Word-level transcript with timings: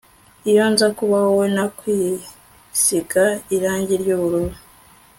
Iyo 0.49 0.63
nza 0.71 0.87
kuba 0.97 1.15
wowe 1.25 1.45
nakwisiga 1.55 3.25
irangi 3.55 3.93
ryubururu 4.01 4.53